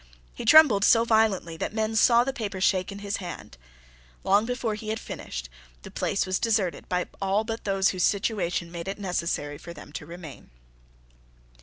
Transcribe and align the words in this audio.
He 0.33 0.45
trembled 0.45 0.83
so 0.83 1.05
violently 1.05 1.57
that 1.57 1.75
men 1.75 1.95
saw 1.95 2.23
the 2.23 2.33
paper 2.33 2.59
shake 2.59 2.91
in 2.91 2.97
his 3.05 3.17
hand. 3.17 3.55
Long 4.23 4.47
before 4.47 4.73
he 4.73 4.89
had 4.89 4.99
finished, 4.99 5.47
the 5.83 5.91
place 5.91 6.25
was 6.25 6.39
deserted 6.39 6.89
by 6.89 7.05
all 7.21 7.43
but 7.43 7.65
those 7.65 7.89
whose 7.89 8.01
situation 8.01 8.71
made 8.71 8.87
it 8.87 8.97
necessary 8.97 9.59
for 9.59 9.73
them 9.75 9.91
to 9.93 10.07
remain. 10.07 10.49